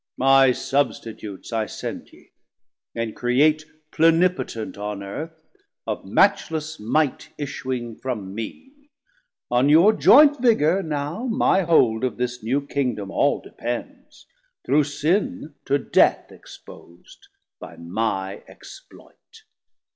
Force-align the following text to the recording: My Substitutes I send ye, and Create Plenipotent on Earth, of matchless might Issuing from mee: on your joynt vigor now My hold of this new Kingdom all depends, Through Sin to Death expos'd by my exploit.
My 0.17 0.51
Substitutes 0.51 1.53
I 1.53 1.67
send 1.67 2.09
ye, 2.11 2.31
and 2.95 3.15
Create 3.15 3.65
Plenipotent 3.91 4.75
on 4.75 5.03
Earth, 5.03 5.45
of 5.85 6.03
matchless 6.05 6.79
might 6.79 7.29
Issuing 7.37 7.95
from 7.95 8.33
mee: 8.33 8.89
on 9.51 9.69
your 9.69 9.93
joynt 9.93 10.41
vigor 10.41 10.81
now 10.81 11.27
My 11.27 11.61
hold 11.61 12.03
of 12.03 12.17
this 12.17 12.41
new 12.43 12.65
Kingdom 12.65 13.11
all 13.11 13.41
depends, 13.41 14.25
Through 14.65 14.85
Sin 14.85 15.53
to 15.65 15.77
Death 15.77 16.31
expos'd 16.31 17.27
by 17.59 17.75
my 17.77 18.41
exploit. 18.47 19.43